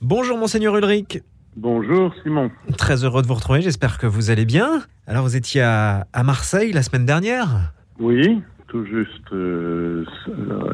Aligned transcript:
Bonjour 0.00 0.38
Monseigneur 0.38 0.76
Ulrich. 0.76 1.22
Bonjour 1.56 2.14
Simon. 2.22 2.52
Très 2.76 3.04
heureux 3.04 3.20
de 3.20 3.26
vous 3.26 3.34
retrouver, 3.34 3.62
j'espère 3.62 3.98
que 3.98 4.06
vous 4.06 4.30
allez 4.30 4.44
bien. 4.44 4.82
Alors 5.08 5.24
vous 5.24 5.34
étiez 5.34 5.60
à, 5.60 6.06
Marseille 6.24 6.72
la 6.72 6.82
semaine 6.82 7.04
dernière? 7.04 7.72
Oui, 7.98 8.40
tout 8.68 8.84
juste 8.84 9.32
euh, 9.32 10.04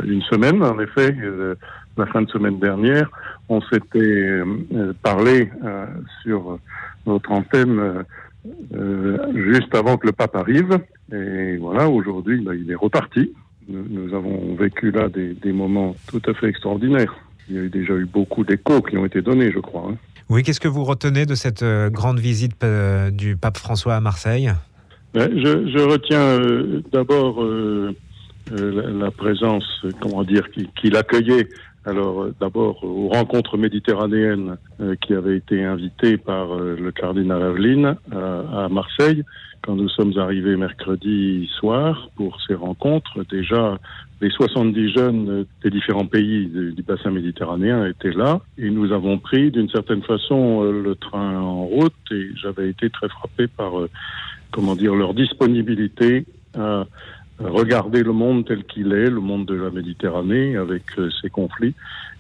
une 0.05 0.21
semaine 0.23 0.63
en 0.63 0.79
effet, 0.79 1.17
euh, 1.23 1.55
la 1.97 2.05
fin 2.07 2.21
de 2.21 2.29
semaine 2.29 2.59
dernière. 2.59 3.11
On 3.49 3.63
s'était 3.63 3.99
euh, 3.99 4.93
parlé 5.03 5.51
sur 6.23 6.59
notre 7.07 7.33
antenne 7.33 8.05
juste 9.35 9.75
avant 9.75 9.97
que 9.97 10.07
le 10.07 10.13
pape 10.13 10.37
arrive. 10.37 10.79
Et 11.13 11.57
voilà, 11.57 11.89
aujourd'hui, 11.89 12.43
bah, 12.43 12.55
il 12.55 12.71
est 12.71 12.75
reparti. 12.75 13.33
Nous, 13.69 14.15
avons 14.15 14.55
vécu 14.55 14.91
là 14.91 15.09
des, 15.09 15.53
moments 15.53 15.97
tout 16.09 16.21
à 16.27 16.35
fait 16.35 16.49
extraordinaires. 16.49 17.15
Il 17.49 17.57
y 17.57 17.59
a 17.59 17.69
déjà 17.69 17.95
eu 17.95 18.07
beaucoup 18.07 18.45
d'échos 18.45 18.83
qui 18.83 18.97
ont 18.97 19.05
été 19.05 19.21
donnés, 19.21 19.53
je 19.53 19.59
crois. 19.59 19.91
Hein. 19.91 19.97
Oui, 20.31 20.43
qu'est-ce 20.43 20.61
que 20.61 20.69
vous 20.69 20.85
retenez 20.85 21.27
de 21.27 21.35
cette 21.35 21.63
euh, 21.63 21.91
grande 21.91 22.19
visite 22.19 22.53
euh, 22.65 23.11
du 23.11 23.37
pape 23.37 23.59
François 23.59 23.97
à 23.97 24.01
Marseille? 24.01 24.51
Ben, 25.13 25.31
je, 25.37 25.81
retiens 25.81 26.19
euh, 26.19 26.83
d'abord 26.93 27.45
la, 28.51 29.11
présence, 29.11 29.65
comment 30.01 30.25
dire, 30.25 30.49
qu'il 30.81 30.97
accueillait. 30.97 31.49
Alors 31.87 32.29
d'abord 32.41 32.83
aux 32.83 33.09
rencontres 33.09 33.59
méditerranéennes 33.59 34.57
qui 35.03 35.13
avaient 35.13 35.37
été 35.37 35.63
invitées 35.65 36.17
par 36.17 36.57
le 36.57 36.91
cardinal 36.93 37.43
Aveline 37.43 37.97
à 38.11 38.69
Marseille 38.71 39.23
quand 39.65 39.77
nous 39.77 39.89
sommes 39.89 40.19
arrivés 40.19 40.57
mercredi 40.57 41.49
soir 41.59 42.11
pour 42.17 42.41
ces 42.47 42.55
rencontres, 42.55 43.25
déjà 43.31 43.79
les 44.21 44.31
70 44.31 44.93
jeunes 44.93 45.47
des 45.63 45.71
différents 45.71 46.07
pays 46.07 46.47
du, 46.47 46.83
bassin 46.83 47.11
méditerranéen 47.11 47.87
étaient 47.87 48.13
là. 48.13 48.41
Et 48.59 48.71
nous 48.71 48.93
avons 48.93 49.19
pris 49.19 49.51
d'une 49.51 49.71
certaine 49.71 50.03
façon 50.03 50.63
euh, 50.63 50.83
le 50.83 50.95
train 50.95 51.39
en 51.39 51.65
route 51.65 51.95
et 52.11 52.29
j'avais 52.43 52.69
été 52.69 52.91
très 52.91 53.09
frappé 53.09 53.47
par 53.49 53.79
euh, 53.79 53.91
comment 54.53 54.77
dire 54.77 54.95
leur 54.95 55.15
disponibilité 55.15 56.27
à 56.57 56.85
regarder 57.41 58.03
le 58.03 58.13
monde 58.13 58.47
tel 58.47 58.65
qu'il 58.65 58.93
est, 58.93 59.11
le 59.11 59.21
monde 59.21 59.47
de 59.47 59.55
la 59.55 59.71
Méditerranée 59.71 60.57
avec 60.57 60.83
euh, 60.99 61.11
ses 61.21 61.31
conflits 61.31 61.75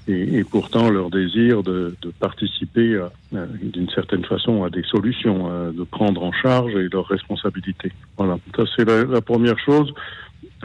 et, 0.08 0.38
et, 0.38 0.44
pourtant 0.44 0.90
leur 0.90 1.10
désir 1.10 1.62
de, 1.62 1.94
de 2.02 2.10
participer 2.10 3.00
d'une 3.32 3.88
certaine 3.88 4.24
façon 4.24 4.62
à 4.62 4.68
des 4.68 4.82
solutions, 4.82 5.72
de 5.72 5.82
prendre 5.84 6.22
en 6.22 6.32
charge 6.32 6.74
et 6.74 6.88
leurs 6.92 7.06
responsabilités. 7.06 7.90
Voilà, 8.18 8.36
ça 8.54 8.64
c'est 8.76 8.86
la, 8.86 9.04
la, 9.04 9.22
première 9.22 9.58
chose. 9.58 9.94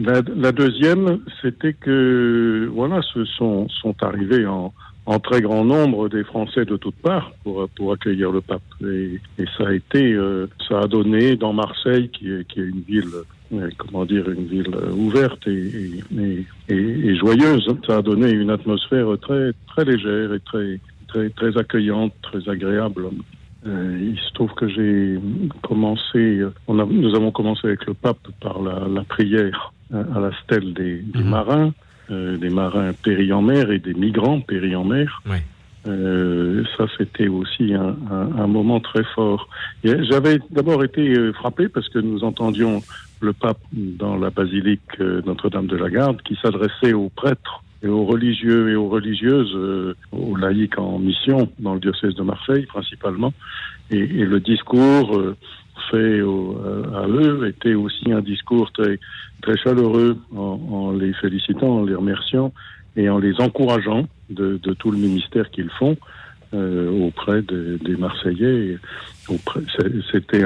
La, 0.02 0.22
la 0.36 0.52
deuxième, 0.52 1.20
c'était 1.42 1.72
que 1.72 2.70
voilà, 2.74 3.02
ce 3.14 3.24
sont, 3.24 3.70
sont 3.70 3.96
arrivés 4.04 4.46
en, 4.46 4.74
en 5.10 5.20
très 5.20 5.42
grand 5.42 5.66
nombre 5.66 6.08
des 6.08 6.24
Français 6.24 6.66
de 6.66 6.78
toutes 6.78 7.02
parts 7.02 7.32
pour, 7.44 7.68
pour 7.70 7.94
accueillir 7.94 8.32
le 8.32 8.42
pape. 8.42 8.62
Et, 8.84 9.20
et 9.40 9.46
ça 9.58 9.70
a 9.70 9.74
été, 9.74 10.14
euh, 10.14 10.48
ça 10.68 10.82
a 10.82 10.88
donné 10.88 11.36
dans 11.36 11.52
Marseille, 11.52 12.10
qui 12.10 12.32
est, 12.32 12.48
qui 12.48 12.60
est 12.60 12.66
une 12.66 12.82
ville 12.82 13.10
comment 13.78 14.06
dire, 14.06 14.30
une 14.30 14.46
ville 14.46 14.76
ouverte 14.96 15.48
et, 15.48 16.04
et, 16.18 16.46
et, 16.74 17.16
joyeuse. 17.16 17.68
Ça 17.88 17.98
a 17.98 18.02
donné 18.02 18.30
une 18.30 18.50
atmosphère 18.50 19.08
très, 19.22 19.52
très 19.68 19.86
légère 19.86 20.34
et 20.34 20.40
très, 20.40 20.80
très, 21.08 21.30
très 21.30 21.58
accueillante, 21.58 22.14
très 22.22 22.48
agréable. 22.50 23.10
Euh, 23.66 24.00
il 24.02 24.18
se 24.20 24.34
trouve 24.34 24.54
que 24.54 24.68
j'ai 24.70 25.20
commencé, 25.64 26.42
on 26.68 26.80
a, 26.80 26.86
nous 26.86 27.16
avons 27.16 27.32
commencé 27.32 27.68
avec 27.68 27.86
le 27.86 27.94
pape 27.94 28.28
par 28.40 28.62
la, 28.62 28.88
la 28.88 29.04
prière 29.04 29.74
à 29.94 30.20
la 30.20 30.32
stèle 30.44 30.74
des, 30.74 30.98
des 31.00 31.24
mhm. 31.24 31.30
marins, 31.30 31.74
euh, 32.12 32.38
des 32.38 32.50
marins 32.50 32.94
péris 32.94 33.34
en 33.34 33.42
mer 33.42 33.72
et 33.72 33.80
des 33.80 33.94
migrants 33.94 34.40
péris 34.42 34.76
en 34.76 34.86
mer. 34.86 35.22
Oui. 35.30 35.38
Euh, 35.88 36.64
ça, 36.78 36.86
c'était 36.98 37.28
aussi 37.30 37.74
un, 37.74 37.96
un, 38.12 38.44
un, 38.44 38.48
moment 38.48 38.80
très 38.80 39.04
fort. 39.16 39.48
J'avais 39.84 40.40
d'abord 40.52 40.84
été 40.84 41.02
euh, 41.02 41.32
frappé 41.34 41.70
parce 41.70 41.88
que 41.90 42.00
nous 42.00 42.24
entendions 42.24 42.82
le 43.22 43.34
pape 43.34 43.60
dans 43.72 44.18
la 44.18 44.30
basilique 44.30 44.82
euh, 45.00 45.22
Notre-Dame 45.26 45.68
de 45.68 45.76
la 45.76 45.90
Garde 45.90 46.22
qui 46.22 46.38
s'adressait 46.42 46.94
aux 46.94 47.10
prêtres 47.10 47.64
et 47.82 47.88
aux 47.88 48.06
religieux 48.06 48.70
et 48.70 48.76
aux 48.76 48.90
religieuses, 48.90 49.54
euh, 49.56 49.96
aux 50.12 50.36
laïcs 50.36 50.78
en 50.78 51.00
mission 51.00 51.50
dans 51.60 51.74
le 51.74 51.80
diocèse 51.80 52.16
de 52.16 52.24
Marseille 52.24 52.66
principalement. 52.66 53.34
Et, 53.92 54.00
et 54.00 54.26
le 54.26 54.40
discours 54.40 55.18
euh, 55.18 55.36
fait 55.92 56.20
à 56.20 57.08
eux 57.08 57.48
était 57.48 57.74
aussi 57.74 58.12
un 58.12 58.22
discours 58.22 58.72
très, 58.74 59.00
très 59.42 59.58
chaleureux 59.58 60.18
en, 60.36 60.60
en, 60.72 60.92
les 60.92 61.14
félicitant, 61.14 61.80
en 61.80 61.86
les 61.86 61.96
remerciant 61.96 62.54
et 62.96 63.10
en 63.10 63.18
les 63.18 63.40
encourageant 63.40 64.08
de, 64.30 64.60
de 64.62 64.74
tout 64.74 64.92
le 64.92 64.98
ministère 64.98 65.50
qu'ils 65.50 65.70
font 65.72 65.98
euh, 66.54 67.08
auprès 67.08 67.42
des 67.42 67.96
Marseillais. 67.96 68.78
C'était 70.12 70.44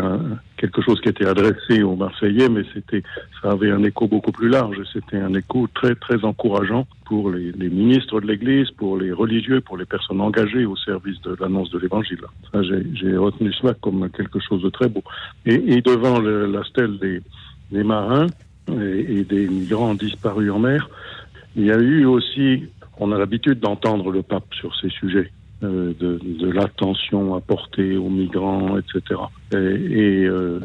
quelque 0.57 0.81
chose 0.81 0.99
qui 0.99 1.07
était 1.07 1.25
adressé 1.25 1.83
aux 1.83 1.95
Marseillais, 1.95 2.49
mais 2.49 2.63
c'était, 2.73 3.01
ça 3.41 3.51
avait 3.51 3.71
un 3.71 3.83
écho 3.83 4.07
beaucoup 4.07 4.33
plus 4.33 4.49
large. 4.49 4.77
C'était 4.91 5.17
un 5.17 5.33
écho 5.33 5.67
très 5.73 5.95
très 5.95 6.25
encourageant 6.25 6.85
pour 7.05 7.31
les, 7.31 7.53
les 7.53 7.69
ministres 7.69 8.19
de 8.19 8.27
l'Église, 8.27 8.71
pour 8.71 8.97
les 8.97 9.13
religieux, 9.13 9.61
pour 9.61 9.77
les 9.77 9.85
personnes 9.85 10.19
engagées 10.19 10.65
au 10.65 10.75
service 10.75 11.21
de 11.21 11.37
l'annonce 11.39 11.69
de 11.69 11.79
l'Évangile. 11.79 12.21
j'ai 12.53 13.15
retenu 13.15 13.53
cela 13.53 13.73
comme 13.75 14.09
quelque 14.09 14.39
chose 14.39 14.61
de 14.61 14.69
très 14.69 14.89
beau. 14.89 15.03
Et, 15.45 15.53
et 15.53 15.81
devant 15.81 16.19
la 16.19 16.63
stèle 16.65 16.97
des, 16.99 17.21
des 17.71 17.83
marins 17.83 18.27
et 18.67 19.23
des 19.23 19.47
migrants 19.47 19.93
disparus 19.93 20.51
en 20.51 20.59
mer, 20.59 20.89
il 21.55 21.65
y 21.65 21.71
a 21.71 21.77
eu 21.77 22.05
aussi, 22.05 22.65
on 22.97 23.11
a 23.11 23.17
l'habitude 23.17 23.59
d'entendre 23.59 24.11
le 24.11 24.23
pape 24.23 24.53
sur 24.53 24.75
ces 24.79 24.89
sujets. 24.89 25.31
Euh, 25.63 25.93
de, 25.97 26.19
de 26.23 26.51
l'attention 26.51 27.35
apportée 27.35 27.95
aux 27.95 28.09
migrants, 28.09 28.77
etc. 28.77 29.21
Et, 29.53 30.25
euh, 30.25 30.59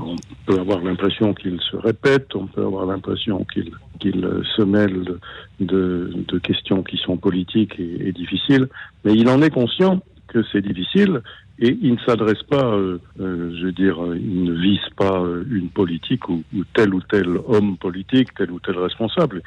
on 0.00 0.14
peut 0.46 0.60
avoir 0.60 0.80
l'impression 0.80 1.34
qu'il 1.34 1.58
se 1.60 1.76
répète, 1.76 2.36
on 2.36 2.46
peut 2.46 2.62
avoir 2.62 2.86
l'impression 2.86 3.44
qu'il 3.52 3.72
qu'il 3.98 4.20
se 4.56 4.62
mêle 4.62 5.18
de, 5.60 6.12
de, 6.28 6.38
questions 6.38 6.82
qui 6.84 6.98
sont 6.98 7.16
politiques 7.16 7.80
et, 7.80 8.12
difficiles, 8.12 8.68
mais 9.04 9.14
il 9.14 9.28
en 9.28 9.42
est 9.42 9.50
conscient 9.50 10.02
que 10.28 10.44
c'est 10.52 10.60
difficile 10.60 11.22
et 11.58 11.76
il 11.80 11.94
ne 11.94 12.00
s'adresse 12.06 12.42
pas, 12.44 12.66
euh, 12.74 12.98
euh 13.18 13.50
je 13.58 13.64
veux 13.64 13.72
dire, 13.72 13.96
il 14.14 14.44
ne 14.44 14.52
vise 14.52 14.88
pas 14.96 15.20
une 15.50 15.70
politique 15.70 16.28
ou, 16.28 16.44
tel 16.74 16.94
ou 16.94 17.00
tel 17.00 17.28
homme 17.48 17.76
politique, 17.76 18.34
tel 18.34 18.52
ou 18.52 18.60
tel 18.60 18.78
responsable. 18.78 19.42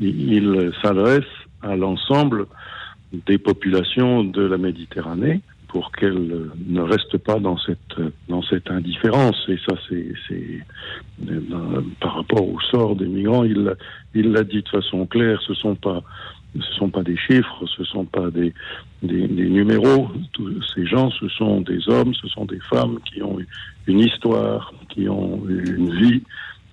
Il 0.00 0.72
s'adresse 0.82 1.30
à 1.62 1.76
l'ensemble 1.76 2.46
des 3.12 3.38
populations 3.38 4.24
de 4.24 4.42
la 4.42 4.58
Méditerranée 4.58 5.40
pour 5.68 5.92
qu'elles 5.92 6.50
ne 6.66 6.80
restent 6.80 7.18
pas 7.18 7.38
dans 7.38 7.58
cette 7.58 8.00
dans 8.28 8.42
cette 8.42 8.70
indifférence. 8.70 9.36
Et 9.48 9.58
ça 9.68 9.76
c'est 9.88 10.12
c'est 10.26 10.64
par 12.00 12.14
rapport 12.16 12.48
au 12.48 12.58
sort 12.60 12.96
des 12.96 13.06
migrants 13.06 13.44
il 13.44 13.74
il 14.14 14.32
l'a 14.32 14.44
dit 14.44 14.62
de 14.62 14.68
façon 14.68 15.06
claire 15.06 15.40
ce 15.46 15.54
sont 15.54 15.74
pas 15.74 16.02
ce 16.54 16.72
sont 16.74 16.88
pas 16.88 17.02
des 17.02 17.16
chiffres 17.16 17.64
ce 17.76 17.84
sont 17.84 18.06
pas 18.06 18.30
des 18.30 18.54
des, 19.02 19.28
des 19.28 19.48
numéros. 19.48 20.08
Tous 20.32 20.62
ces 20.74 20.86
gens 20.86 21.10
ce 21.10 21.28
sont 21.28 21.60
des 21.60 21.86
hommes 21.88 22.14
ce 22.14 22.28
sont 22.28 22.46
des 22.46 22.60
femmes 22.60 22.98
qui 23.04 23.22
ont 23.22 23.38
une 23.86 24.00
histoire 24.00 24.72
qui 24.88 25.08
ont 25.08 25.42
une 25.48 25.94
vie 25.94 26.22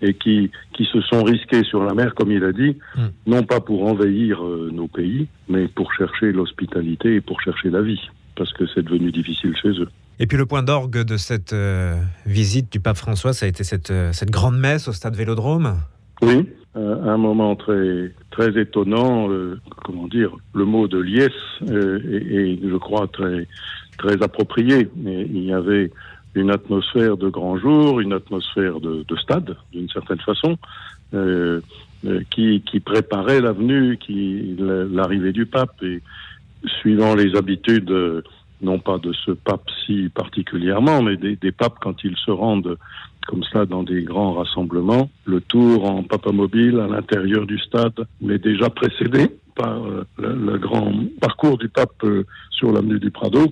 et 0.02 0.14
qui, 0.14 0.52
qui 0.74 0.86
se 0.86 1.02
sont 1.02 1.24
risqués 1.24 1.64
sur 1.64 1.84
la 1.84 1.94
mer, 1.94 2.14
comme 2.16 2.32
il 2.32 2.44
a 2.44 2.52
dit, 2.52 2.78
mm. 2.96 3.02
non 3.28 3.44
pas 3.44 3.60
pour 3.60 3.86
envahir 3.86 4.44
euh, 4.44 4.70
nos 4.74 4.88
pays, 4.88 5.28
mais 5.48 5.68
pour 5.68 5.94
chercher 5.94 6.32
l'hospitalité 6.32 7.16
et 7.16 7.22
pour 7.22 7.42
chercher 7.42 7.70
la 7.70 7.82
vie, 7.82 8.02
parce 8.36 8.52
que 8.54 8.66
c'est 8.74 8.84
devenu 8.84 9.12
difficile 9.12 9.56
chez 9.62 9.70
eux. 9.70 9.90
Et 10.20 10.28
puis 10.28 10.38
le 10.38 10.46
point 10.46 10.64
d'orgue 10.64 11.04
de 11.04 11.18
cette 11.18 11.54
euh, 11.54 11.96
visite 12.26 12.72
du 12.72 12.80
pape 12.80 12.98
François, 12.98 13.34
ça 13.34 13.46
a 13.46 13.50
été 13.50 13.64
cette, 13.64 13.92
euh, 13.92 14.12
cette 14.14 14.32
grande 14.32 14.58
messe 14.58 14.88
au 14.88 14.94
stade 14.94 15.16
Vélodrome? 15.16 15.78
Oui, 16.22 16.48
un 16.76 17.18
moment 17.18 17.56
très, 17.58 18.14
très 18.32 18.58
étonnant, 18.60 19.30
comment 19.84 20.08
dire, 20.08 20.32
le 20.54 20.64
mot 20.64 20.88
de 20.88 20.98
liesse 20.98 21.32
est, 21.62 22.60
je 22.64 22.78
crois, 22.78 23.08
très, 23.08 23.48
très 23.98 24.22
approprié. 24.24 24.88
Il 25.06 25.44
y 25.44 25.54
avait 25.54 25.92
une 26.36 26.52
atmosphère 26.52 27.18
de 27.18 27.30
grand 27.30 27.58
jour, 27.58 28.00
une 28.00 28.14
atmosphère 28.14 28.80
de, 28.80 29.06
de 29.08 29.16
stade, 29.18 29.56
d'une 29.72 29.90
certaine 29.90 30.20
façon, 30.20 30.58
euh, 31.14 31.62
euh 32.06 32.22
qui, 32.30 32.62
qui, 32.62 32.80
préparait 32.80 33.42
l'avenue, 33.42 33.98
qui 33.98 34.56
l'arrivée 34.60 35.32
du 35.32 35.46
pape 35.46 35.82
et 35.82 36.02
suivant 36.82 37.16
les 37.16 37.36
habitudes, 37.36 37.92
euh, 37.92 38.22
non 38.62 38.80
pas 38.80 38.98
de 38.98 39.14
ce 39.14 39.32
pape 39.32 39.70
si 39.86 40.10
particulièrement, 40.10 41.02
mais 41.02 41.18
des, 41.18 41.36
des 41.36 41.52
papes 41.52 41.78
quand 41.82 42.04
ils 42.04 42.18
se 42.18 42.32
rendent 42.32 42.78
comme 43.28 43.44
cela 43.44 43.66
dans 43.66 43.84
des 43.84 44.04
grands 44.04 44.34
rassemblements, 44.34 45.10
le 45.26 45.42
tour 45.42 45.90
en 45.90 46.04
papamobile 46.04 46.80
à 46.80 46.88
l'intérieur 46.88 47.48
du 47.48 47.58
stade, 47.58 48.06
mais 48.22 48.38
déjà 48.38 48.70
précédé 48.70 49.28
par 49.56 49.84
euh, 49.84 50.06
le, 50.18 50.36
le, 50.36 50.58
grand 50.60 50.92
parcours 51.20 51.58
du 51.58 51.70
pape 51.70 52.06
sur 52.52 52.72
l'avenue 52.72 53.00
du 53.00 53.10
Prado. 53.10 53.52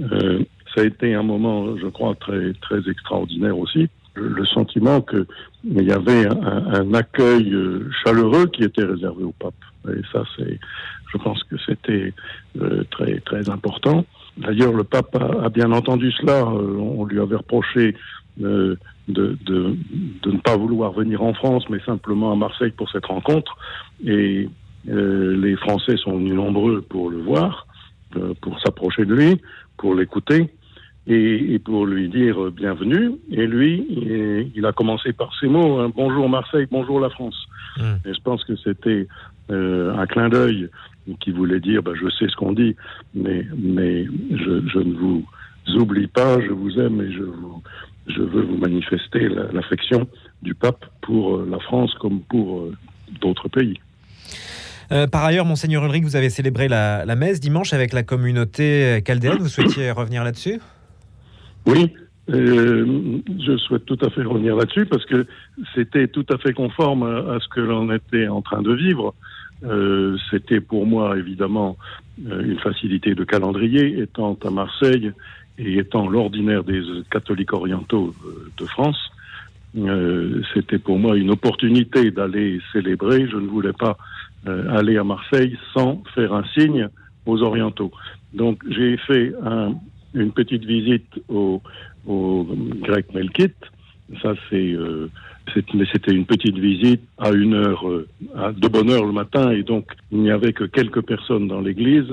Euh, 0.00 0.40
ça 0.74 0.82
a 0.82 0.84
été 0.84 1.14
un 1.14 1.22
moment, 1.22 1.76
je 1.76 1.86
crois, 1.86 2.14
très, 2.14 2.52
très 2.60 2.88
extraordinaire 2.88 3.58
aussi. 3.58 3.88
le 4.14 4.44
sentiment 4.44 5.00
qu'il 5.00 5.24
y 5.64 5.92
avait 5.92 6.26
un, 6.26 6.92
accueil 6.94 7.54
chaleureux 8.04 8.46
qui 8.48 8.64
était 8.64 8.84
réservé 8.84 9.24
au 9.24 9.32
pape. 9.32 9.54
Et 9.88 10.02
ça, 10.12 10.24
c'est, 10.36 10.58
je 11.12 11.18
pense 11.18 11.42
que 11.44 11.56
c'était 11.66 12.12
très 12.90 13.20
très 13.20 13.48
important. 13.48 14.04
D'ailleurs, 14.36 14.72
le 14.72 14.84
pape 14.84 15.16
a, 15.16 15.48
bien 15.48 15.72
entendu 15.72 16.12
cela. 16.12 16.44
on 16.44 17.04
lui 17.04 17.20
avait 17.20 17.36
reproché 17.36 17.96
de, 18.36 18.78
ne 19.08 20.38
pas 20.38 20.56
vouloir 20.56 20.92
venir 20.92 21.22
en 21.22 21.34
France, 21.34 21.64
mais 21.70 21.80
simplement 21.80 22.32
à 22.32 22.36
Marseille 22.36 22.72
pour 22.72 22.90
cette 22.90 23.06
rencontre. 23.06 23.56
Et 24.04 24.48
les 24.84 25.56
Français 25.56 25.96
sont 25.96 26.16
venus 26.16 26.34
nombreux 26.34 26.82
pour 26.82 27.10
le 27.10 27.18
voir, 27.18 27.66
pour 28.40 28.60
s'approcher 28.60 29.04
de 29.04 29.14
lui, 29.14 29.40
pour 29.76 29.94
l'écouter 29.94 30.50
et, 31.10 31.58
pour 31.58 31.86
lui 31.86 32.08
dire 32.08 32.42
euh, 32.42 32.50
bienvenue. 32.50 33.12
Et 33.30 33.46
lui, 33.46 33.84
il, 34.54 34.64
a 34.64 34.72
commencé 34.72 35.12
par 35.12 35.30
ces 35.40 35.48
mots 35.48 35.80
hein, 35.80 35.90
bonjour 35.94 36.28
Marseille, 36.28 36.66
bonjour 36.70 37.00
la 37.00 37.10
France. 37.10 37.36
Hmm. 37.76 37.96
Et 38.04 38.14
je 38.14 38.20
pense 38.22 38.44
que 38.44 38.54
c'était 38.56 39.06
euh, 39.50 39.94
un 39.96 40.06
clin 40.06 40.28
d'œil 40.28 40.68
qui 41.20 41.32
voulait 41.32 41.60
dire 41.60 41.82
bah, 41.82 41.92
je 42.00 42.08
sais 42.10 42.28
ce 42.28 42.36
qu'on 42.36 42.52
dit, 42.52 42.76
mais, 43.14 43.44
mais 43.56 44.04
je, 44.04 44.78
ne 44.78 44.94
vous 44.94 45.24
oublie 45.74 46.06
pas, 46.06 46.40
je 46.40 46.52
vous 46.52 46.78
aime 46.78 47.00
et 47.00 47.12
je, 47.12 47.22
vous, 47.22 47.62
je 48.06 48.22
veux 48.22 48.42
vous 48.42 48.56
manifester 48.58 49.28
l'affection 49.52 50.06
du 50.42 50.54
pape 50.54 50.84
pour 51.00 51.36
euh, 51.36 51.48
la 51.50 51.58
France 51.58 51.92
comme 51.94 52.20
pour 52.20 52.68
d'autres 53.20 53.48
pays. 53.48 53.80
par 55.10 55.24
ailleurs, 55.24 55.44
Monseigneur 55.46 55.84
Ulrich, 55.84 56.04
vous 56.04 56.14
avez 56.14 56.30
célébré 56.30 56.68
la, 56.68 57.04
la, 57.04 57.16
messe 57.16 57.40
dimanche 57.40 57.72
avec 57.72 57.92
la 57.92 58.04
communauté 58.04 59.02
chaldéenne. 59.04 59.38
Vous 59.40 59.48
souhaitiez 59.48 59.90
revenir 59.90 60.22
là-dessus? 60.22 60.60
Oui, 61.66 61.92
euh, 62.32 63.20
je 63.44 63.56
souhaite 63.56 63.86
tout 63.86 63.98
à 64.02 64.10
fait 64.10 64.22
revenir 64.22 64.54
là-dessus 64.54 64.86
parce 64.86 65.04
que 65.04 65.26
c'était 65.74 66.06
tout 66.08 66.26
à 66.30 66.38
fait 66.38 66.52
conforme 66.52 67.02
à, 67.02 67.38
ce 67.40 67.48
que 67.48 67.60
l'on 67.60 67.92
était 67.92 68.28
en 68.28 68.42
train 68.42 68.62
de 68.62 68.72
vivre. 68.72 69.14
Euh, 69.64 70.16
c'était 70.30 70.60
pour 70.60 70.86
moi 70.86 71.18
évidemment 71.18 71.76
euh, 72.26 72.42
une 72.42 72.58
facilité 72.58 73.14
de 73.14 73.24
calendrier, 73.24 74.00
étant 74.00 74.38
à 74.44 74.50
Marseille 74.50 75.12
et 75.58 75.78
étant 75.78 76.08
l'ordinaire 76.08 76.64
des 76.64 76.82
catholiques 77.10 77.52
orientaux 77.52 78.14
de 78.56 78.64
France. 78.64 78.98
c'était 80.54 80.78
pour 80.78 80.98
moi 80.98 81.16
une 81.16 81.30
opportunité 81.30 82.10
d'aller 82.10 82.60
célébrer. 82.72 83.28
Je 83.28 83.36
ne 83.36 83.46
voulais 83.46 83.74
pas 83.74 83.98
aller 84.46 84.96
à 84.96 85.04
Marseille 85.04 85.58
sans 85.74 86.02
faire 86.14 86.32
un 86.32 86.44
signe 86.54 86.88
aux 87.26 87.42
orientaux. 87.42 87.92
Donc 88.32 88.62
j'ai 88.70 88.96
fait 88.96 89.34
un, 89.44 89.74
une 90.14 90.32
petite 90.32 90.64
visite 90.64 91.20
au, 91.28 91.62
au 92.06 92.46
grec 92.80 93.06
Melkite. 93.14 93.56
Ça, 94.22 94.34
c'est, 94.48 94.72
euh, 94.72 95.08
mais 95.74 95.84
c'était 95.92 96.12
une 96.12 96.26
petite 96.26 96.58
visite 96.58 97.02
à 97.18 97.30
une 97.30 97.54
heure, 97.54 97.88
euh, 97.88 98.08
à 98.36 98.52
de 98.52 98.68
bonne 98.68 98.90
heure 98.90 99.04
le 99.04 99.12
matin, 99.12 99.50
et 99.50 99.62
donc 99.62 99.86
il 100.10 100.18
n'y 100.18 100.30
avait 100.30 100.52
que 100.52 100.64
quelques 100.64 101.02
personnes 101.02 101.46
dans 101.46 101.60
l'église. 101.60 102.06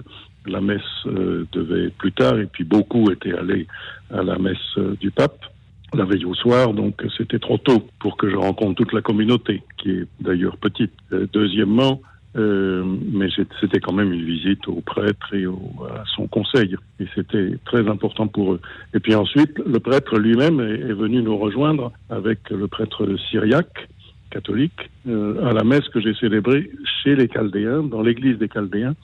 La 0.45 0.61
messe 0.61 0.81
euh, 1.07 1.47
devait 1.51 1.85
être 1.88 1.97
plus 1.97 2.11
tard, 2.11 2.38
et 2.39 2.45
puis 2.45 2.63
beaucoup 2.63 3.09
étaient 3.11 3.33
allés 3.33 3.67
à 4.11 4.21
la 4.21 4.38
messe 4.38 4.77
du 5.00 5.11
pape 5.11 5.45
la 5.93 6.03
veille 6.03 6.25
au 6.25 6.33
soir, 6.33 6.73
donc 6.73 7.01
c'était 7.17 7.39
trop 7.39 7.57
tôt 7.57 7.88
pour 8.00 8.17
que 8.17 8.29
je 8.29 8.35
rencontre 8.35 8.75
toute 8.75 8.91
la 8.91 9.01
communauté, 9.01 9.63
qui 9.77 9.91
est 9.91 10.07
d'ailleurs 10.19 10.57
petite. 10.57 10.91
deuxièmement, 11.31 12.01
euh, 12.35 12.83
mais 13.12 13.29
c'était 13.59 13.79
quand 13.79 13.94
même 13.94 14.13
une 14.13 14.25
visite 14.25 14.68
au 14.68 14.81
prêtre 14.81 15.33
et 15.33 15.45
à 15.45 16.03
son 16.15 16.27
conseil. 16.27 16.75
Et 17.00 17.06
c'était 17.15 17.57
très 17.65 17.88
important 17.88 18.27
pour 18.27 18.53
eux. 18.53 18.62
Et 18.94 19.00
puis 19.00 19.15
ensuite, 19.15 19.57
le 19.59 19.79
prêtre 19.79 20.19
lui-même 20.19 20.59
est, 20.59 20.94
venu 20.94 21.21
nous 21.21 21.38
rejoindre 21.38 21.91
avec 22.09 22.50
le 22.50 22.68
prêtre 22.68 23.07
syriaque, 23.31 23.88
catholique, 24.29 24.89
euh, 25.07 25.47
à 25.47 25.53
la 25.53 25.63
messe 25.63 25.88
que 25.89 26.01
j'ai 26.01 26.13
célébrée 26.15 26.69
chez 27.03 27.15
les 27.15 27.27
Chaldéens, 27.27 27.83
dans 27.83 28.01
l'église 28.01 28.38
des 28.38 28.50
Chaldéens 28.50 28.95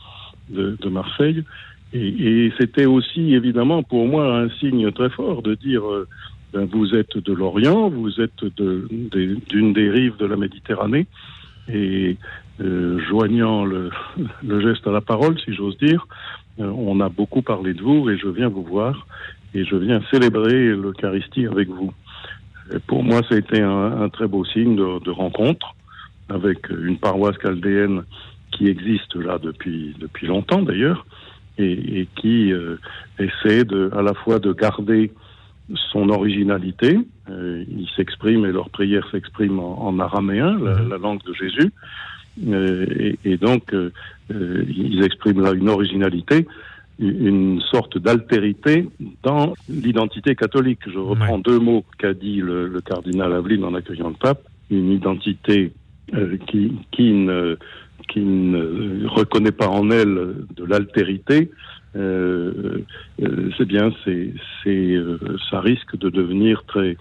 de, 0.50 0.78
de 0.80 0.90
Marseille. 0.90 1.44
Et, 1.94 2.46
et 2.46 2.54
c'était 2.60 2.86
aussi 2.86 3.34
évidemment 3.34 3.84
pour 3.84 4.08
moi 4.08 4.38
un 4.38 4.50
signe 4.60 4.92
très 4.92 5.10
fort 5.10 5.42
de 5.42 5.56
dire 5.56 5.90
euh, 5.90 6.08
ben, 6.54 6.66
vous 6.66 6.94
êtes 6.94 7.18
de 7.18 7.34
l'Orient, 7.34 7.90
vous 7.90 8.22
êtes 8.22 8.46
d'une 8.58 9.10
de, 9.10 9.74
des 9.74 9.90
rives 9.90 10.18
de 10.18 10.26
la 10.26 10.36
Méditerranée. 10.36 11.08
Et 11.72 12.18
euh, 12.62 13.00
joignant 13.10 13.66
le, 13.66 13.92
geste 14.62 14.86
à 14.88 14.92
la 14.92 15.02
parole, 15.02 15.40
si 15.40 15.54
j'ose 15.54 15.78
dire, 15.78 16.08
euh, 16.60 16.66
on 16.66 17.00
a 17.00 17.10
beaucoup 17.10 17.42
parlé 17.42 17.74
de 17.74 17.82
vous 17.82 18.10
et 18.10 18.18
je 18.18 18.28
viens 18.28 18.50
vous 18.50 18.64
voir 18.64 19.08
et 19.56 19.66
je 19.66 19.76
viens 19.76 20.02
célébrer 20.12 20.68
l'Eucharistie 20.76 21.48
avec 21.48 21.70
vous. 21.70 21.92
Pour 22.88 23.04
moi, 23.04 23.22
ça 23.28 23.36
a 23.36 23.38
été 23.38 23.62
un, 23.62 24.08
très 24.10 24.28
beau 24.28 24.46
signe 24.46 24.76
de, 24.76 25.10
rencontre 25.10 25.76
avec 26.30 26.70
une 26.70 26.98
paroisse 26.98 27.38
chaldéenne 27.42 28.04
qui 28.52 28.68
existe 28.68 29.16
là 29.16 29.38
depuis, 29.38 29.96
depuis 30.00 30.28
longtemps 30.28 30.62
d'ailleurs 30.62 31.06
et, 31.58 32.08
qui 32.16 32.52
euh, 32.52 32.78
essaie 33.20 33.64
à 33.92 34.02
la 34.02 34.14
fois 34.14 34.40
de 34.40 34.54
garder 34.54 35.12
son 35.92 36.10
originalité. 36.10 37.00
Ils 37.30 37.90
s'expriment 37.96 38.46
et 38.46 38.52
leur 38.52 38.70
prière 38.70 39.08
s'exprime 39.12 39.60
en, 39.60 39.86
en, 39.88 40.00
araméen, 40.00 40.58
la, 40.60 40.82
la, 40.82 40.98
langue 40.98 41.24
de 41.24 41.34
Jésus, 41.34 41.72
et, 42.42 43.20
et, 43.26 43.38
donc, 43.38 43.74
euh, 43.74 43.92
euh, 44.32 44.64
ils 44.68 45.04
expriment 45.04 45.42
là 45.42 45.52
une 45.52 45.70
originalité, 45.70 46.48
une 47.00 47.60
sorte 47.72 47.98
d'altérité 47.98 48.88
dans 49.24 49.54
l'identité 49.70 50.36
catholique. 50.36 50.80
Je 50.88 51.00
reprends 51.00 51.40
deux 51.40 51.60
mots 51.60 51.84
qu'a 51.98 52.14
dit 52.14 52.38
le, 52.38 52.68
le, 52.68 52.82
cardinal 52.82 53.34
Aveline 53.34 53.64
en 53.64 53.74
accueillant 53.74 54.10
le 54.10 54.16
pape. 54.16 54.42
Une 54.70 54.92
identité 54.92 55.74
qui, 56.48 56.74
qui, 56.92 57.12
ne, 57.12 57.58
qui 58.08 58.20
ne 58.20 59.08
reconnaît 59.08 59.52
pas 59.52 59.68
en 59.68 59.90
elle 59.92 60.36
de 60.56 60.64
l'altérité, 60.64 61.52
euh, 61.96 62.84
c'est 63.58 63.66
bien, 63.66 63.92
c'est, 64.04 64.34
c'est, 64.64 64.96
ça 65.50 65.60
risque 65.60 65.98
de 65.98 66.10
devenir 66.10 66.64
très, 66.66 66.98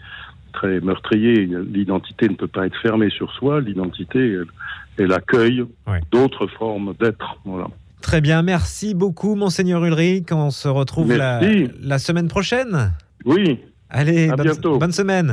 très 0.53 0.81
meurtrier. 0.81 1.49
L'identité 1.73 2.29
ne 2.29 2.35
peut 2.35 2.49
pas 2.49 2.67
être 2.67 2.77
fermée 2.81 3.11
sur 3.11 3.33
soi. 3.33 3.61
L'identité, 3.61 4.39
elle, 4.99 5.13
accueille 5.13 5.65
d'autres 6.11 6.47
formes 6.47 6.95
d'être. 7.01 7.39
Voilà. 7.45 7.69
Très 8.01 8.21
bien, 8.21 8.43
merci 8.43 8.95
beaucoup, 8.95 9.35
Monseigneur 9.35 9.85
Ulrich. 9.85 10.33
On 10.33 10.51
se 10.51 10.69
retrouve 10.69 11.17
la, 11.17 11.41
la, 11.81 11.99
semaine 11.99 12.29
prochaine. 12.29 12.93
Oui. 13.25 13.61
Allez, 13.89 14.29
bonne, 14.29 14.79
bonne 14.79 14.93
semaine. 14.93 15.31